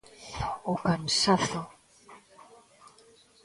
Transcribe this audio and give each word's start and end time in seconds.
O 0.71 0.73
cansazo. 0.85 1.61